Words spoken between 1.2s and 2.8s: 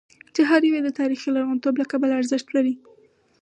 لرغونتوب له کبله ارزښت لري.